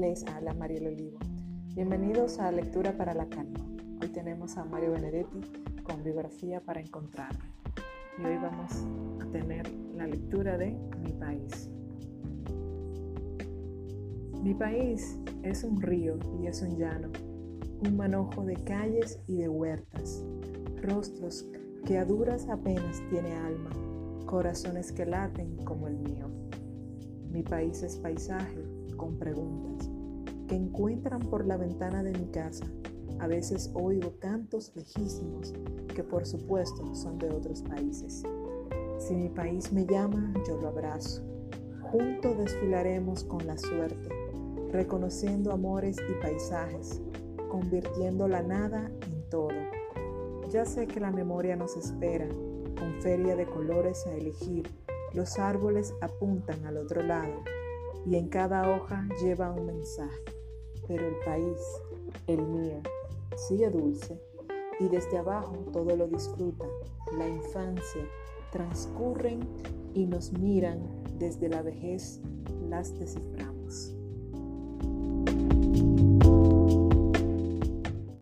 es 0.00 0.24
Ala 0.24 0.54
Mariel 0.54 0.86
Olivo. 0.86 1.18
Bienvenidos 1.74 2.38
a 2.38 2.50
Lectura 2.50 2.96
para 2.96 3.12
la 3.12 3.28
Calma. 3.28 3.60
Hoy 4.00 4.08
tenemos 4.08 4.56
a 4.56 4.64
Mario 4.64 4.92
Benedetti 4.92 5.40
con 5.82 6.02
Biografía 6.02 6.60
para 6.62 6.80
Encontrarme. 6.80 7.44
Y 8.18 8.24
hoy 8.24 8.36
vamos 8.36 8.72
a 9.20 9.30
tener 9.30 9.70
la 9.94 10.06
lectura 10.06 10.56
de 10.56 10.74
Mi 10.98 11.12
País. 11.12 11.68
Mi 14.42 14.54
país 14.54 15.18
es 15.42 15.62
un 15.62 15.80
río 15.80 16.18
y 16.40 16.46
es 16.46 16.62
un 16.62 16.78
llano, 16.78 17.10
un 17.86 17.94
manojo 17.94 18.44
de 18.46 18.54
calles 18.54 19.20
y 19.28 19.36
de 19.36 19.48
huertas, 19.50 20.24
rostros 20.80 21.46
que 21.84 21.98
a 21.98 22.06
duras 22.06 22.48
apenas 22.48 23.02
tiene 23.10 23.34
alma, 23.34 23.70
corazones 24.24 24.90
que 24.90 25.04
laten 25.04 25.54
como 25.58 25.86
el 25.86 25.98
mío. 25.98 26.28
Mi 27.30 27.42
país 27.42 27.82
es 27.82 27.96
paisaje 27.98 28.81
con 29.02 29.16
preguntas 29.16 29.90
que 30.46 30.54
encuentran 30.54 31.18
por 31.22 31.44
la 31.44 31.56
ventana 31.56 32.04
de 32.04 32.12
mi 32.12 32.26
casa. 32.26 32.64
A 33.18 33.26
veces 33.26 33.72
oigo 33.74 34.14
cantos 34.20 34.70
lejísimos 34.76 35.52
que 35.92 36.04
por 36.04 36.24
supuesto 36.24 36.94
son 36.94 37.18
de 37.18 37.28
otros 37.30 37.62
países. 37.62 38.22
Si 38.98 39.16
mi 39.16 39.28
país 39.28 39.72
me 39.72 39.86
llama, 39.86 40.32
yo 40.46 40.56
lo 40.60 40.68
abrazo. 40.68 41.24
Juntos 41.80 42.38
desfilaremos 42.38 43.24
con 43.24 43.44
la 43.44 43.58
suerte, 43.58 44.08
reconociendo 44.70 45.50
amores 45.50 45.96
y 46.08 46.22
paisajes, 46.22 47.02
convirtiendo 47.50 48.28
la 48.28 48.42
nada 48.42 48.88
en 49.10 49.28
todo. 49.30 49.50
Ya 50.48 50.64
sé 50.64 50.86
que 50.86 51.00
la 51.00 51.10
memoria 51.10 51.56
nos 51.56 51.76
espera, 51.76 52.28
con 52.78 53.02
feria 53.02 53.34
de 53.34 53.46
colores 53.46 54.06
a 54.06 54.14
elegir. 54.14 54.70
Los 55.12 55.40
árboles 55.40 55.92
apuntan 56.00 56.64
al 56.66 56.76
otro 56.76 57.02
lado 57.02 57.42
y 58.06 58.16
en 58.16 58.28
cada 58.28 58.68
hoja 58.74 59.06
lleva 59.22 59.52
un 59.52 59.66
mensaje. 59.66 60.22
Pero 60.86 61.06
el 61.06 61.16
país, 61.24 61.58
el 62.26 62.42
mío, 62.42 62.80
sigue 63.36 63.70
dulce 63.70 64.20
y 64.80 64.88
desde 64.88 65.18
abajo 65.18 65.56
todo 65.72 65.96
lo 65.96 66.06
disfruta. 66.08 66.66
La 67.16 67.28
infancia 67.28 68.08
transcurren 68.50 69.40
y 69.94 70.06
nos 70.06 70.32
miran 70.32 70.80
desde 71.18 71.48
la 71.48 71.62
vejez, 71.62 72.20
las 72.68 72.98
desciframos. 72.98 73.94